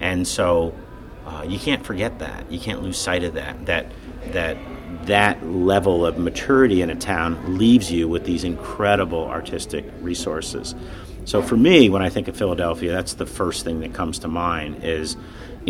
and 0.00 0.26
so 0.26 0.74
uh, 1.26 1.44
you 1.46 1.58
can't 1.58 1.84
forget 1.84 2.18
that. 2.18 2.50
You 2.50 2.58
can't 2.58 2.82
lose 2.82 2.98
sight 2.98 3.24
of 3.24 3.34
that. 3.34 3.66
That 3.66 3.86
that 4.32 4.56
that 5.06 5.44
level 5.46 6.04
of 6.04 6.18
maturity 6.18 6.82
in 6.82 6.90
a 6.90 6.94
town 6.94 7.58
leaves 7.58 7.90
you 7.90 8.08
with 8.08 8.24
these 8.24 8.44
incredible 8.44 9.24
artistic 9.24 9.84
resources. 10.00 10.74
So 11.24 11.42
for 11.42 11.56
me, 11.56 11.88
when 11.88 12.02
I 12.02 12.08
think 12.08 12.28
of 12.28 12.36
Philadelphia, 12.36 12.92
that's 12.92 13.14
the 13.14 13.26
first 13.26 13.64
thing 13.64 13.80
that 13.80 13.94
comes 13.94 14.18
to 14.20 14.28
mind 14.28 14.82
is 14.82 15.16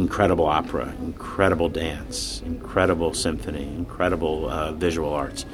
incredible 0.01 0.47
opera, 0.47 0.95
incredible 1.03 1.69
dance, 1.69 2.43
incredible 2.47 3.13
symphony, 3.13 3.65
incredible 3.65 4.49
uh, 4.49 4.73
visual 4.73 5.13
arts. 5.13 5.45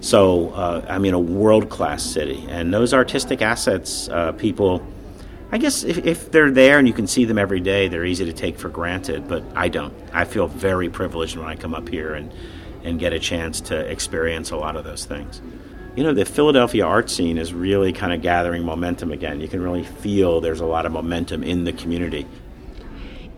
So, 0.00 0.50
uh, 0.50 0.86
I 0.88 0.98
mean, 0.98 1.12
a 1.12 1.18
world 1.18 1.68
class 1.68 2.02
city. 2.02 2.46
And 2.48 2.72
those 2.72 2.94
artistic 2.94 3.42
assets, 3.42 4.08
uh, 4.08 4.32
people, 4.32 4.82
I 5.52 5.58
guess 5.58 5.84
if, 5.84 5.98
if, 5.98 6.32
they're 6.32 6.50
there 6.50 6.78
and 6.78 6.88
you 6.88 6.94
can 6.94 7.06
see 7.06 7.26
them 7.26 7.36
every 7.36 7.60
day, 7.60 7.88
they're 7.88 8.06
easy 8.06 8.24
to 8.24 8.32
take 8.32 8.58
for 8.58 8.70
granted, 8.70 9.28
but 9.28 9.42
I 9.54 9.68
don't. 9.68 9.92
I 10.14 10.24
feel 10.24 10.46
very 10.46 10.88
privileged 10.88 11.36
when 11.36 11.46
I 11.46 11.56
come 11.56 11.74
up 11.74 11.88
here 11.88 12.14
and, 12.14 12.32
and 12.82 12.98
get 12.98 13.12
a 13.12 13.18
chance 13.18 13.60
to 13.62 13.76
experience 13.76 14.50
a 14.50 14.56
lot 14.56 14.76
of 14.76 14.84
those 14.84 15.04
things. 15.04 15.42
You 15.94 16.04
know, 16.04 16.14
the 16.14 16.24
Philadelphia 16.24 16.86
art 16.86 17.10
scene 17.10 17.36
is 17.36 17.52
really 17.52 17.92
kind 17.92 18.14
of 18.14 18.22
gathering 18.22 18.64
momentum 18.64 19.12
again. 19.12 19.40
You 19.40 19.48
can 19.48 19.60
really 19.60 19.84
feel 19.84 20.40
there's 20.40 20.60
a 20.60 20.66
lot 20.66 20.86
of 20.86 20.92
momentum 20.92 21.42
in 21.42 21.64
the 21.64 21.74
community. 21.74 22.26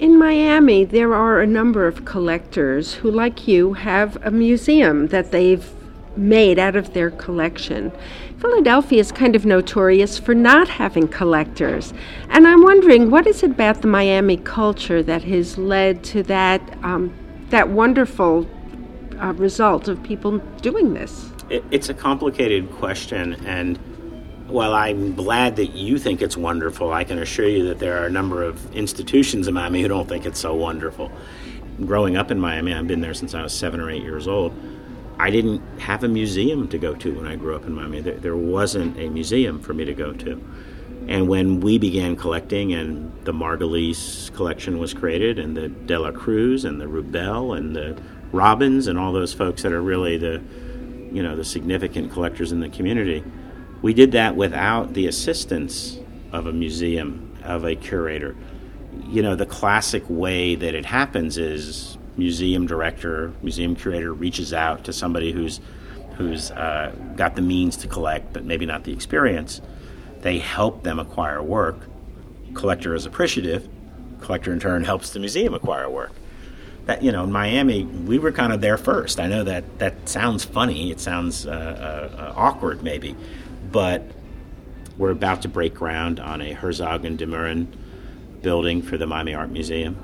In 0.03 0.19
Miami, 0.19 0.85
there 0.85 1.15
are 1.15 1.41
a 1.41 1.47
number 1.47 1.87
of 1.87 2.05
collectors 2.05 2.93
who, 2.93 3.09
like 3.09 3.47
you, 3.47 3.75
have 3.75 4.19
a 4.27 4.33
museum 4.33 5.07
that 5.15 5.31
they've 5.31 5.73
made 6.17 6.59
out 6.59 6.75
of 6.75 6.93
their 6.93 7.13
collection. 7.13 7.93
Philadelphia 8.41 8.99
is 8.99 9.13
kind 9.13 9.37
of 9.37 9.47
notorious 9.47 10.19
for 10.19 10.35
not 10.35 10.67
having 10.67 11.07
collectors. 11.07 11.95
And 12.31 12.49
I'm 12.49 12.65
wondering, 12.65 13.13
what 13.13 13.29
is 13.29 13.45
it 13.45 13.53
about 13.53 13.83
the 13.83 13.87
Miami 13.87 14.39
culture 14.39 15.05
that 15.05 15.23
has 15.23 15.57
led 15.57 16.03
to 16.07 16.25
that, 16.25 16.61
um, 16.83 17.15
that 17.51 17.69
wonderful 17.69 18.51
uh, 19.21 19.35
result 19.35 19.87
of 19.87 20.03
people 20.03 20.39
doing 20.63 20.95
this? 20.95 21.31
It, 21.49 21.63
it's 21.71 21.91
a 21.91 21.95
complicated 21.95 22.69
question, 22.73 23.35
and 23.47 23.79
well, 24.49 24.75
I'm 24.75 25.15
glad 25.15 25.57
that 25.57 25.69
you 25.69 25.99
think 25.99 26.23
it's 26.23 26.37
wonderful. 26.37 26.93
I 26.93 27.05
can 27.05 27.19
assure 27.19 27.49
you 27.49 27.69
that 27.69 27.79
there 27.79 28.03
are 28.03 28.07
a 28.07 28.11
number 28.11 28.43
of 28.43 28.75
institutions 28.75 29.49
in 29.49 29.55
Miami 29.55 29.83
who 29.83 29.89
don't 29.89 30.09
think 30.09 30.27
it's 30.27 30.41
so 30.41 30.55
wonderful. 30.55 31.11
Growing 31.85 32.17
up 32.17 32.31
in 32.31 32.39
Miami, 32.39 32.75
I've 32.75 32.87
been 32.87 33.01
there 33.01 33.15
since 33.15 33.35
I 33.35 33.43
was 33.43 33.53
seven 33.53 33.81
or 33.81 33.91
eight 33.91 34.03
years 34.03 34.29
old. 34.29 34.55
I 35.19 35.31
didn't 35.31 35.63
have 35.79 36.05
a 36.05 36.09
museum 36.09 36.69
to 36.69 36.79
go 36.79 36.95
to 36.95 37.15
when 37.15 37.27
I 37.27 37.37
grew 37.37 37.55
up 37.55 37.65
in 37.65 37.73
Miami. 37.73 38.01
There, 38.01 38.19
there 38.19 38.37
wasn't 38.37 38.99
a 38.99 39.09
museum 39.09 39.61
for 39.61 39.73
me 39.73 39.85
to 39.85 39.95
go 39.95 40.13
to. 40.13 40.43
And 41.09 41.29
when 41.29 41.61
we 41.61 41.79
began 41.79 42.17
collecting, 42.17 42.73
and 42.73 43.13
the 43.25 43.33
Margulies 43.33 44.33
collection 44.35 44.79
was 44.79 44.95
created, 44.95 45.39
and 45.39 45.57
the 45.57 45.69
De 45.69 45.99
La 45.99 46.13
Cruz, 46.13 46.65
and 46.65 46.81
the 46.81 46.87
Rubell, 46.87 47.57
and 47.57 47.75
the 47.75 48.01
Robins, 48.33 48.87
and 48.87 48.99
all 48.99 49.13
those 49.13 49.33
folks 49.33 49.63
that 49.63 49.73
are 49.73 49.83
really 49.83 50.17
the, 50.17 50.41
you 51.11 51.23
know, 51.23 51.37
the 51.37 51.45
significant 51.45 52.13
collectors 52.13 52.53
in 52.53 52.61
the 52.61 52.69
community, 52.69 53.25
we 53.83 53.93
did 53.93 54.13
that 54.13 54.37
without 54.37 54.95
the 54.95 55.07
assistance 55.07 55.99
of 56.33 56.47
a 56.47 56.53
museum, 56.53 57.37
of 57.43 57.65
a 57.65 57.75
curator. 57.75 58.37
You 59.09 59.23
know, 59.23 59.35
the 59.35 59.47
classic 59.47 60.05
way 60.09 60.55
that 60.55 60.75
it 60.75 60.87
happens 60.87 61.37
is 61.37 61.99
museum 62.17 62.67
director, 62.67 63.33
museum 63.43 63.75
curator 63.75 64.13
reaches 64.13 64.53
out 64.53 64.85
to 64.85 64.93
somebody 64.93 65.33
who's 65.33 65.61
who's 66.17 66.51
uh, 66.51 66.95
got 67.17 67.37
the 67.37 67.43
means 67.43 67.77
to 67.79 67.89
collect, 67.89 68.33
but 68.33 68.45
maybe 68.45 68.67
not 68.67 68.85
the 68.85 68.93
experience. 68.93 69.61
They 70.21 70.39
help 70.39 70.83
them 70.83 70.99
acquire 70.99 71.43
work. 71.43 71.77
Collector 72.55 72.95
is 72.95 73.07
appreciative. 73.07 73.69
Collector 74.21 74.53
in 74.53 74.61
turn 74.61 74.85
helps 74.85 75.11
the 75.11 75.19
museum 75.19 75.55
acquire 75.55 75.89
work. 75.89 76.13
That 76.85 77.03
you 77.03 77.13
know, 77.13 77.25
in 77.25 77.33
Miami, 77.33 77.85
we 77.85 78.19
were 78.19 78.31
kind 78.31 78.53
of 78.53 78.61
there 78.61 78.77
first. 78.77 79.19
I 79.19 79.27
know 79.27 79.43
that 79.45 79.79
that 79.79 80.09
sounds 80.09 80.45
funny. 80.45 80.91
It 80.91 81.01
sounds 81.01 81.47
uh, 81.47 81.51
uh, 81.51 82.21
uh 82.21 82.33
awkward, 82.37 82.83
maybe, 82.83 83.17
but 83.71 84.11
we're 84.99 85.11
about 85.11 85.43
to 85.43 85.49
break 85.49 85.75
ground 85.75 86.21
on 86.21 86.41
a 86.41 86.53
Herzog 86.53 87.05
and 87.05 87.19
de 87.19 87.27
Meuron 87.27 87.67
building 88.43 88.83
for 88.83 88.97
the 88.97 89.07
Miami 89.07 89.35
Art 89.35 89.51
Museum. 89.51 89.97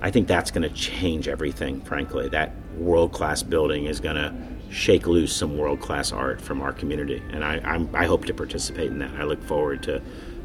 I 0.00 0.10
think 0.10 0.28
that's 0.28 0.50
going 0.50 0.68
to 0.68 0.74
change 0.74 1.26
everything, 1.26 1.80
frankly. 1.80 2.28
That 2.28 2.54
world 2.76 3.12
class 3.12 3.42
building 3.42 3.86
is 3.86 3.98
going 3.98 4.16
to 4.16 4.32
shake 4.70 5.06
loose 5.06 5.34
some 5.34 5.56
world 5.56 5.80
class 5.80 6.12
art 6.12 6.40
from 6.40 6.60
our 6.60 6.72
community. 6.72 7.22
And 7.30 7.42
I, 7.42 7.58
I'm, 7.64 7.94
I 7.94 8.06
hope 8.06 8.26
to 8.26 8.34
participate 8.34 8.88
in 8.88 8.98
that. 8.98 9.10
I 9.18 9.24
look 9.24 9.42
forward 9.42 9.82
to 9.84 10.02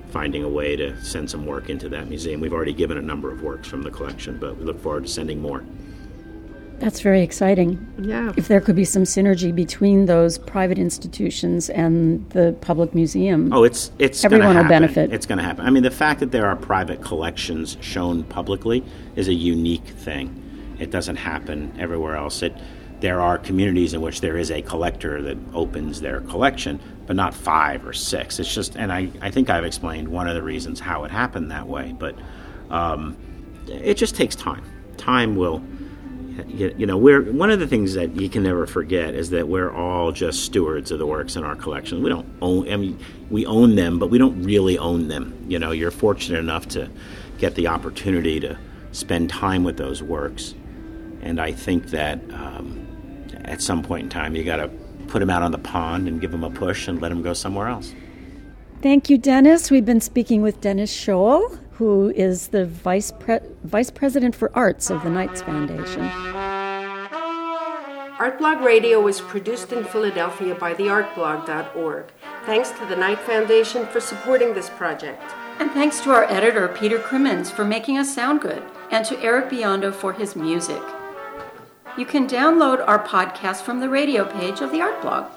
finding 0.10 0.43
a 0.43 0.50
way 0.50 0.75
to 0.75 1.00
send 1.03 1.29
some 1.29 1.46
work 1.46 1.70
into 1.70 1.89
that 1.89 2.08
museum. 2.08 2.39
We've 2.39 2.53
already 2.53 2.74
given 2.74 2.98
a 2.98 3.01
number 3.01 3.32
of 3.32 3.41
works 3.41 3.67
from 3.67 3.82
the 3.82 3.91
collection, 3.91 4.39
but 4.39 4.58
we 4.58 4.63
look 4.63 4.79
forward 4.79 5.03
to 5.03 5.10
sending 5.10 5.41
more. 5.41 5.63
That's 6.80 7.00
very 7.00 7.22
exciting. 7.22 7.86
Yeah. 8.00 8.34
If 8.36 8.48
there 8.48 8.60
could 8.60 8.75
be 8.75 8.86
some 8.86 9.03
synergy 9.03 9.53
between 9.56 10.06
those 10.06 10.38
private 10.38 10.77
institutions 10.77 11.70
and 11.70 12.30
the 12.32 12.56
public 12.62 12.94
museum. 12.94 13.53
Oh, 13.53 13.63
it's 13.63 13.92
it's 14.00 14.24
everyone 14.25 14.58
will 14.58 14.63
benefit. 14.65 15.13
It's 15.13 15.25
going 15.25 15.38
to 15.38 15.44
happen. 15.44 15.65
I 15.65 15.70
mean, 15.70 15.84
the 15.84 15.92
fact 15.92 16.20
that 16.20 16.32
there 16.32 16.48
are 16.48 16.56
private 16.56 17.01
collections 17.01 17.77
shown 17.82 18.24
publicly 18.24 18.84
is 19.15 19.27
a 19.27 19.34
unique 19.34 19.88
thing. 19.88 20.39
It 20.80 20.92
doesn't 20.92 21.18
happen 21.18 21.74
everywhere 21.80 22.15
else. 22.15 22.42
It 22.42 22.53
there 23.03 23.20
are 23.20 23.38
communities 23.38 23.94
in 23.94 24.00
which 24.00 24.22
there 24.22 24.38
is 24.38 24.50
a 24.50 24.62
collector 24.62 25.22
that 25.22 25.38
opens 25.53 26.00
their 26.00 26.22
collection, 26.22 26.80
but 27.06 27.18
not 27.18 27.34
five 27.34 27.86
or 27.86 27.92
six. 27.92 28.39
It's 28.39 28.53
just, 28.53 28.77
and 28.77 28.94
I, 28.94 29.10
I 29.20 29.30
think 29.30 29.50
I've 29.50 29.65
explained 29.65 30.08
one 30.08 30.25
of 30.30 30.36
the 30.36 30.42
reasons 30.42 30.80
how 30.80 31.03
it 31.03 31.12
happened 31.12 31.51
that 31.51 31.68
way, 31.68 31.94
but 32.00 32.15
um, 32.70 33.18
it 33.68 33.96
just 33.96 34.15
takes 34.15 34.38
time. 34.38 34.63
Time 34.96 35.36
will 35.36 35.62
you 36.48 36.86
know 36.86 36.98
we're 36.98 37.22
one 37.32 37.52
of 37.52 37.60
the 37.60 37.68
things 37.68 37.94
that 37.94 38.16
you 38.16 38.28
can 38.28 38.44
never 38.44 38.66
forget 38.66 39.13
is 39.13 39.30
that 39.30 39.48
we're 39.48 39.72
all 39.72 40.12
just 40.12 40.44
stewards 40.44 40.90
of 40.92 41.00
the 41.00 41.06
works 41.06 41.36
in 41.36 41.44
our 41.44 41.56
collection 41.56 42.02
we 42.02 42.10
don't 42.10 42.28
own 42.42 42.68
I 42.72 42.78
mean 42.78 43.00
we 43.30 43.46
own 43.46 43.75
them 43.75 44.00
but 44.00 44.10
we 44.10 44.18
don't 44.18 44.42
really 44.44 44.78
own 44.78 45.10
them 45.10 45.46
you 45.48 45.60
know 45.60 45.72
you're 45.72 45.92
fortunate 45.92 46.40
enough 46.40 46.68
to 46.70 46.90
get 47.38 47.56
the 47.56 47.68
opportunity 47.68 48.40
to 48.40 48.58
spend 48.94 49.30
time 49.30 49.63
with 49.63 49.78
those 49.78 50.02
works. 50.02 50.56
And 51.22 51.42
I 51.42 51.52
think 51.52 51.88
that 51.88 52.20
um, 52.32 52.88
at 53.44 53.62
some 53.62 53.84
point 53.84 54.04
in 54.04 54.10
time, 54.10 54.36
you 54.36 54.44
got 54.44 54.58
to 54.58 54.70
put 55.08 55.20
them 55.20 55.30
out 55.30 55.44
on 55.44 55.52
the 55.52 55.58
pond 55.58 56.08
and 56.08 56.22
give 56.22 56.32
them 56.32 56.44
a 56.44 56.50
push 56.50 56.88
and 56.88 57.02
let 57.02 57.10
them 57.10 57.22
go 57.22 57.34
somewhere 57.34 57.68
else. 57.68 57.94
Thank 58.82 59.10
you, 59.10 59.18
Dennis. 59.18 59.72
We've 59.72 59.86
been 59.86 60.02
speaking 60.02 60.42
with 60.42 60.62
Dennis 60.62 60.96
Scholl, 60.96 61.60
who 61.74 62.10
is 62.12 62.50
the 62.50 62.65
Vice, 62.65 63.12
Pre- 63.12 63.39
Vice 63.63 63.92
President 63.92 64.36
for 64.36 64.51
Arts 64.56 64.89
of 64.89 65.03
the 65.03 65.10
Knights 65.10 65.42
Foundation. 65.42 66.10
Artblog 68.18 68.63
Radio 68.63 69.06
is 69.08 69.20
produced 69.20 69.74
in 69.74 69.84
Philadelphia 69.84 70.56
by 70.56 70.74
theartblog.org. 70.74 72.06
Thanks 72.46 72.72
to 72.72 72.86
the 72.86 72.96
Knight 72.96 73.20
Foundation 73.20 73.86
for 73.88 74.00
supporting 74.00 74.53
this 74.53 74.70
project. 74.70 75.24
And 75.60 75.72
thanks 75.72 76.00
to 76.01 76.12
our 76.12 76.25
editor, 76.25 76.68
Peter 76.68 77.00
Crimmins, 77.00 77.50
for 77.50 77.65
making 77.65 77.98
us 77.98 78.13
sound 78.13 78.42
good, 78.42 78.63
and 78.92 79.06
to 79.06 79.20
Eric 79.22 79.50
Biondo 79.50 79.94
for 79.94 80.13
his 80.13 80.36
music. 80.36 80.82
You 81.98 82.06
can 82.06 82.27
download 82.27 82.88
our 82.88 83.03
podcast 83.03 83.62
from 83.62 83.80
the 83.80 83.89
radio 83.89 84.25
page 84.25 84.62
of 84.62 84.72
the 84.72 84.82
Art 84.82 85.01
Blog. 85.01 85.30